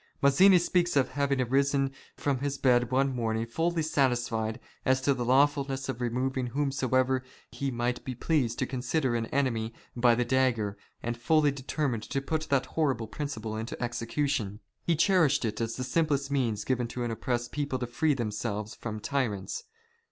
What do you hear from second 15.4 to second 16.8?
it as the simplest means